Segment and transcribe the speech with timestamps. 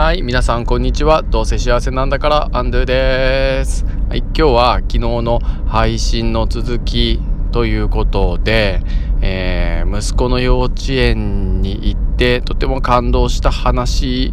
[0.00, 1.22] はい、皆さんこんにちは。
[1.22, 3.84] どうせ幸せなんだからアンドゥです。
[4.08, 7.20] はい、今日は昨日の配信の続き
[7.52, 8.80] ということで、
[9.20, 14.32] えー、息子の幼稚園に行ってとても感動した話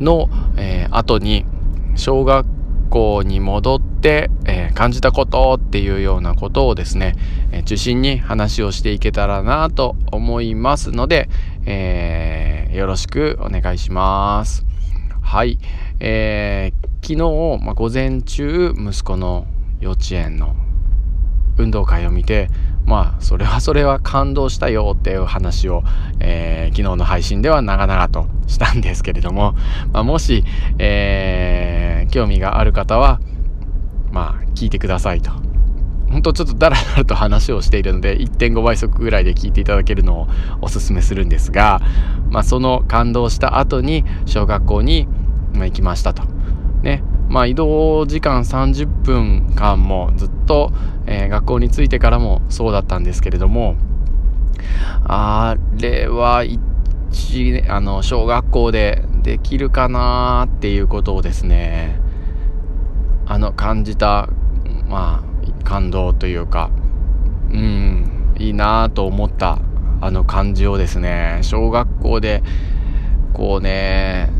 [0.00, 1.44] の、えー、後に
[1.94, 2.46] 小学
[2.88, 7.16] 校に戻って、えー、感じたことっていうようなことをですね、
[7.52, 11.28] え中心に話をしていけたらなと思いますので、
[11.66, 14.71] えよろしくお願いします。
[15.32, 15.58] はい、
[15.98, 19.46] えー、昨日、まあ、午前中息子の
[19.80, 20.54] 幼稚園の
[21.56, 22.50] 運動会を見て
[22.84, 25.84] まあそれはそれは感動したよっていう話を、
[26.20, 29.54] えー、昨日の配信では長々としたんですけれども、
[29.94, 30.44] まあ、もし、
[30.78, 33.18] えー、興味がある方は
[34.10, 35.30] まあ聞いてくださいと。
[36.10, 40.28] 本当ちょっとダラダラと話をしているので1.5倍速ぐらいで聞いていただけるのを
[40.60, 41.80] おすすめするんですが、
[42.28, 45.08] まあ、その感動した後に小学校に
[45.54, 46.22] まあ、行きましたと。
[46.82, 47.02] ね。
[47.28, 50.70] まあ移動時間30分間もずっと、
[51.06, 53.76] えー、学校に着いてからもそうだったんですけれども、
[55.04, 62.00] あれは一、あの、小学校でできるかなっていうことをですね、
[63.26, 64.28] あの感じた、
[64.88, 66.70] まあ、感動というか、
[67.50, 69.58] うん、いいなと思った
[70.00, 72.42] あの感じをですね、小学校で、
[73.32, 74.30] こうね、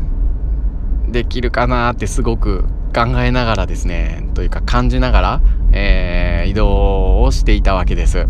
[1.13, 8.27] できるかなってすごく考えながらですねというか感じながら、えー、移動をしていたわけです。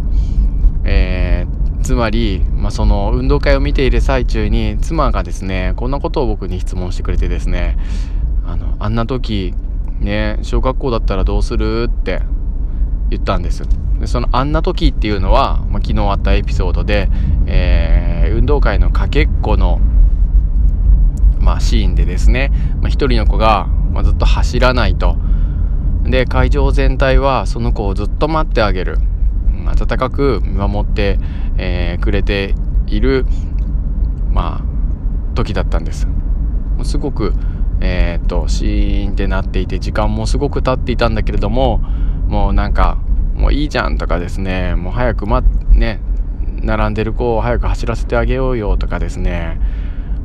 [0.85, 7.77] えー、つまり、まあ、その運動会を見ている最中に妻がですねこんなことを僕に質問してくれてですね
[8.45, 9.53] あのあんな時
[9.99, 12.21] ね小学校だったらどうするって
[13.09, 13.63] 言ったんです
[13.99, 17.09] でそのあんな時っていうのは、まあ、昨日あったエピソードで、
[17.47, 19.79] えー、運動会のかけっこの
[21.43, 25.17] まあ、シーンでですね、まあ、1人の子が、まあ、ずっと走らないと。
[26.03, 28.97] で会場全体はその子をずっと待ってあげる。
[29.65, 31.19] 温かく見守って、
[31.57, 32.55] えー、くれて
[32.87, 33.25] いる
[34.31, 36.07] まあ時だったんです。
[36.83, 37.33] すごく
[37.79, 41.79] えー、っとシーンってなっていて時間もすごく経っていたんだけれども
[42.27, 42.97] もうなんか
[43.35, 45.99] もういいじゃんとかですねもう早くまね
[46.61, 49.59] 並んでる子を早く走らせてあげようよとかですね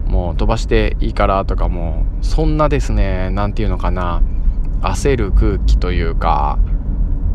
[0.08, 4.22] もう飛ばしていいからとかもそんなですね何て言うのかな。
[4.80, 6.58] 焦る空気というか、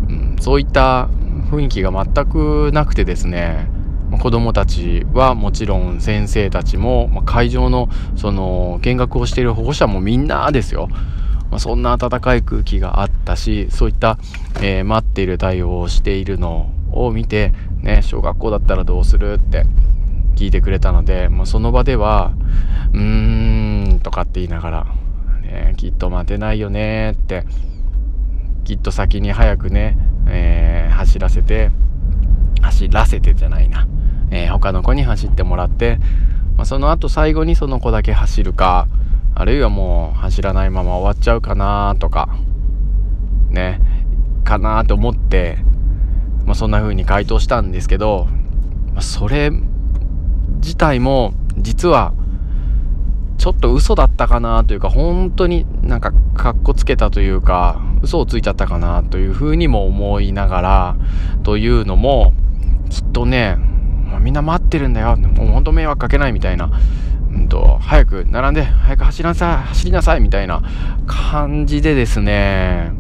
[0.07, 1.09] うん、そういった
[1.51, 3.69] 雰囲気が全くなくてですね。
[4.19, 10.87] 子どもたちはもちろん先生たちも会場のその見学をしている保護者もみんなですよ、
[11.49, 14.19] ま、そんな温かい空気があったしそういった、
[14.61, 19.65] えー、待っている対応をしているのを見て、ね、小学校だったらどうするって。
[20.35, 22.31] 聞いてくれたので、まあ、その場では
[22.93, 24.85] 「うーん」とかって言いながら、
[25.41, 27.45] ね「きっと待てないよね」って
[28.63, 31.71] きっと先に早くね、えー、走らせて
[32.61, 33.87] 走らせてじゃないな、
[34.31, 35.99] えー、他の子に走ってもらって、
[36.57, 38.87] まあ、その後最後にその子だけ走るか
[39.35, 42.29] あるいはもう走らないまま終わっちゃうかなとか
[43.49, 43.81] ね
[44.43, 45.57] かなと思って、
[46.45, 48.27] まあ、そんな風に回答したんですけど、
[48.93, 49.51] まあ、それ
[50.63, 52.13] 自体も実は
[53.37, 60.95] ちょっと嘘だったかなというか本当になんかかっこつけたというか嘘をついちゃったかなというふうにも思いながら
[61.43, 62.33] というのも
[62.89, 63.57] きっとね
[64.21, 65.17] みんな待ってるんだよ。
[65.17, 66.71] もう本当迷惑かけないみたいな、
[67.31, 70.61] うんと、早く並んで早く走りなさい走りなさいみたいな
[71.07, 72.93] 感じでですね。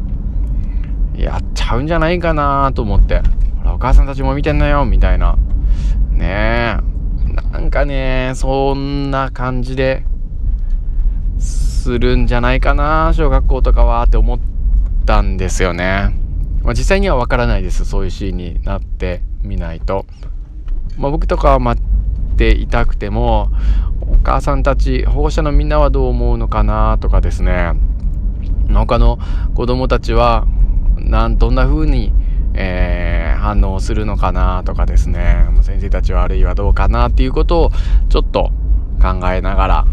[1.15, 3.21] やっちゃうんじゃないかなと思って。
[3.59, 5.37] ほらお母さんたちも見てんのよみたいな。
[6.11, 6.77] ね。
[6.81, 6.92] え
[7.53, 10.03] なんかね、そんな感じで
[11.37, 14.39] するんじゃないかな、小学校とかはって思っ
[15.05, 16.15] たんですよね。
[16.63, 17.85] まあ、実際にはわからないです。
[17.85, 20.07] そういうシーンになってみないと。
[20.97, 23.51] まあ、僕とかは待っていたくても、
[24.01, 27.73] お母さんたち、保護者のみんなはどう思うのかなとかですね。
[28.73, 29.19] 他の
[29.53, 30.47] 子供たちは、
[30.97, 32.13] なんどんな風に、
[32.53, 35.45] えー反応するのかなとかですね。
[35.63, 37.71] 先生たちはあるいはどうかなっていうことを
[38.07, 38.51] ちょっと
[39.01, 39.85] 考えながら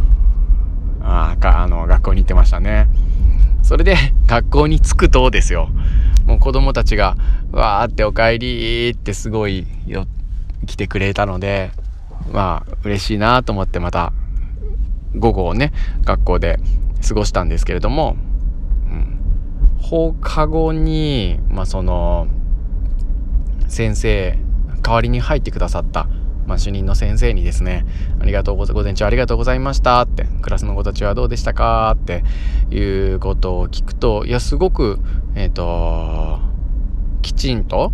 [1.02, 2.88] あかあの学校に行ってましたね。
[3.64, 3.96] それで
[4.26, 5.68] 学校に着くとですよ。
[6.26, 7.16] もう子供たちが
[7.50, 10.06] わーってお帰りってすごいよ
[10.66, 11.72] 来てくれたので
[12.32, 14.12] まあ嬉しいなと思ってまた
[15.16, 15.72] 午後をね
[16.04, 16.60] 学校で
[17.06, 18.16] 過ごしたんですけれども、
[18.86, 19.18] うん、
[19.82, 22.28] 放課後にまあその
[23.70, 24.37] 先生
[24.82, 26.08] 代わりに入ってくださった、
[26.46, 27.87] まあ、主任の先生にですね、
[28.20, 32.25] ありがとうござ、午前中ありがとうございましたって、クラスの子たちはどうでしたかって
[32.75, 32.81] い
[33.14, 34.99] うことを聞くと、いや、すごく、
[35.37, 36.40] えっ、ー、と、
[37.22, 37.93] きちんと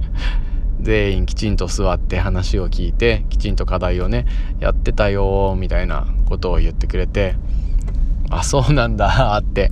[0.80, 4.26] 全員きちんと座って話を聞いてきちんと課題をね
[4.60, 7.36] やってたよみたいなことを言ってくれて
[8.30, 9.70] あそうなんだって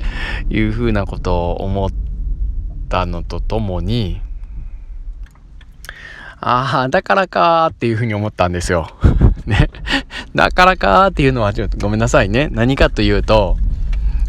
[0.49, 1.91] いうふうなことを思っ
[2.88, 4.21] たのとともに
[6.41, 8.88] ああだからかっていうふうに思ったんですよ。
[9.47, 9.71] ね。
[10.35, 12.49] だからかっていうのはちょっとごめんなさいね。
[12.53, 13.56] 何かというと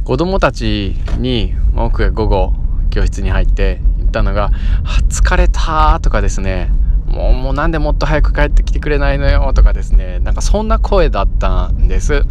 [0.06, 2.54] 子供たちに僕が午後
[2.92, 4.52] 教室に入って言ったのが
[5.10, 6.72] 「疲れた」とかですね
[7.06, 12.24] もうもうなんでもっと早く帰ってきてくれないのよとかですねなんかそんな声だったんです。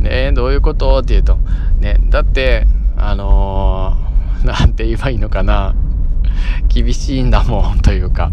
[0.00, 1.38] ねどういうことって言うと
[1.78, 2.66] ねだって
[2.96, 5.74] あのー、なんて言えばいいのかな
[6.68, 8.30] 厳しいんだもんというか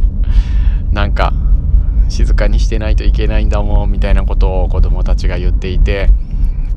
[0.93, 1.33] なんか
[2.09, 6.09] 静かにしてないといけないんだもんみたいなことを子供たちが言っていて。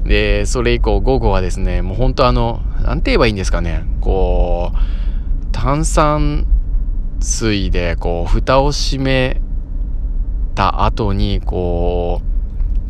[0.04, 3.84] でそれ以降午後はですねもう本当あの何て言えばいいんですかね。
[4.00, 4.76] こう
[5.50, 6.46] 炭酸
[7.20, 9.40] 水でこう蓋を閉め
[10.54, 12.20] た後にこ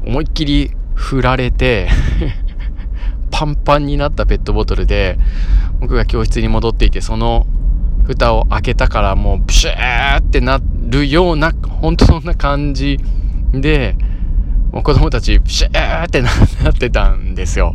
[0.04, 1.88] う思いっきり振られて
[3.30, 5.18] パンパンになったペットボトルで
[5.80, 7.46] 僕が教室に戻っていてその
[8.04, 12.98] 蓋を開けたからもうプシューってなるような本当そんな感じ
[13.52, 13.96] で
[14.72, 16.30] もう子供たちプシューってな
[16.70, 17.74] ってたんですよ。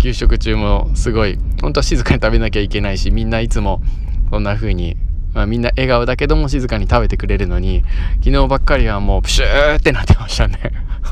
[0.00, 3.82] 給食中もすごい本当は静かに食べなきゃいけないしみんないつも
[4.30, 4.96] こんな風に
[5.34, 7.82] まあ、みんな笑顔だけども静かに食べてくれるのに
[8.24, 10.58] 昨日ばっかりはもうプシューってなってましたね。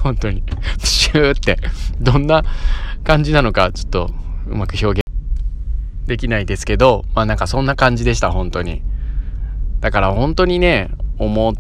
[0.03, 0.43] 本当に。
[0.81, 1.59] プシューって。
[2.01, 2.45] どんな
[3.05, 4.11] 感じなのかちょっと
[4.47, 5.03] うまく表現
[6.07, 8.83] できないですけどまあなんかそんな感じでした本当に。
[9.83, 11.55] だから本当にね思っ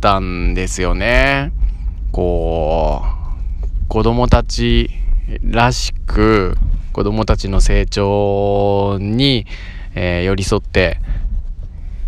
[0.00, 1.52] たんですよね。
[2.10, 4.90] こう子供たち
[5.42, 6.56] らしく
[6.94, 9.46] 子供たちの成長に、
[9.94, 10.98] えー、寄り添って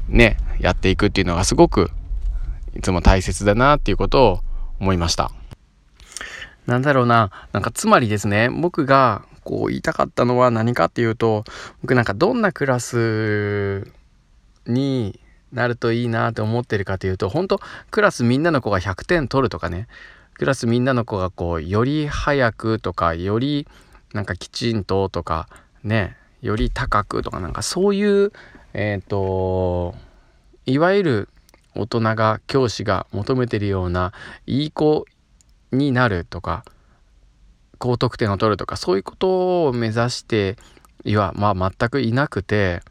[0.09, 1.91] ねやっていくっていうのがすごく
[2.75, 4.41] いつも大切だなっていうことを
[4.81, 5.31] 思いました。
[6.67, 7.31] なんだろうな。
[7.53, 11.45] なんかつまりですね僕がこう言いたかったのは何かっていうと
[11.83, 13.93] 僕なんかどんなクラス
[14.67, 15.21] に
[15.53, 17.61] なるといいなって思ってるかというと本当
[17.91, 19.89] クラスみんなの子が100点取るとかね。
[20.35, 23.67] クラスみんなの子がこうより早くとかより
[24.13, 25.49] なんかきちんととか
[25.83, 26.17] ね。
[26.43, 28.33] より高くとかなんかそういう
[28.73, 29.95] えっ、ー、と
[30.67, 31.29] いわゆる
[31.75, 34.13] 大人が教師が求めてるような
[34.47, 35.05] いい子
[35.73, 36.65] になるとか
[37.79, 40.57] 高得点を取るとかそういうことを目指して
[41.05, 42.83] いは、まあ、全くいなくて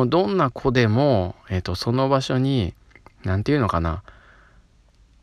[0.00, 2.72] もうどんな子でも、えーと、その場所に
[3.22, 4.02] 何て言うのかな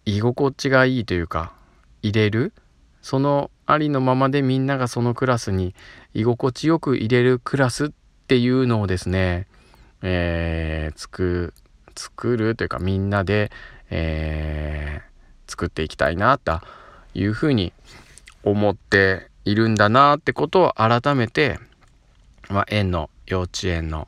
[0.06, 1.52] 居心地がいいというか
[2.04, 2.54] 入れる
[3.02, 5.74] そのありのままでみんながそのクラスに
[6.14, 7.90] 居心地よく入れるクラスっ
[8.28, 9.48] ていうのをですね、
[10.04, 11.56] えー、作
[11.96, 13.52] 作るというかみんなで、
[13.90, 16.62] えー、作っていきたいなと
[17.16, 17.74] いうふうに
[18.44, 21.60] 思っているんだなってことを改めて、
[22.50, 24.08] まあ、園の幼稚園の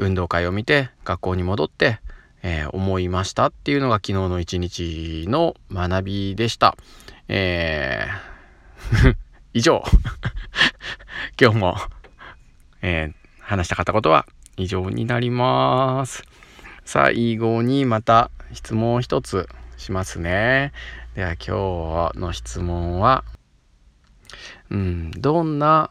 [0.00, 2.00] 運動会を見て学校に戻って、
[2.42, 6.76] えー、思いましたっていうのが昨日の一日の学びでした。
[7.28, 8.30] えー
[9.52, 9.84] 以上
[11.40, 11.76] 今日も、
[12.82, 14.26] えー、話したかったことは
[14.56, 16.24] 以上になります。
[16.84, 20.72] 最後にまた質問を一つしますね。
[21.14, 23.24] では今日の質問は、
[24.70, 25.90] うん、どんな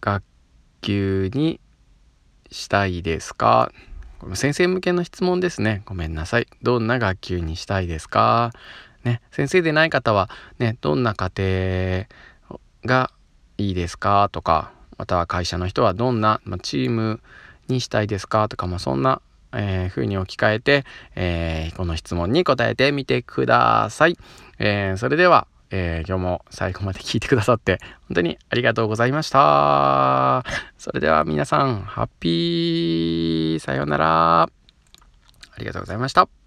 [0.00, 0.24] 学
[0.80, 1.60] 級に
[2.52, 3.72] したいですか？
[4.20, 5.82] これ先生向けの質問ですね。
[5.84, 6.46] ごめんなさい。
[6.62, 8.52] どんな学級にしたいですか？
[9.02, 12.06] ね、先生でない方は、ね、どんな家
[12.84, 13.10] 庭が
[13.58, 14.28] いいですか？
[14.30, 17.20] とか、または会社の人はどんな、まチーム
[17.66, 18.48] にしたいですか？
[18.48, 19.20] とか、まあ、そんな
[19.54, 24.16] えー、風に置き換えて、えー、この質問に答えてみてください。
[24.58, 30.44] えー、それでは、え今日も最後まで聞いてくださって本当にありがとうございました。
[30.78, 34.42] それでは皆さん、ハッピーさようなら。
[34.42, 34.48] あ
[35.58, 36.41] りがとうございました。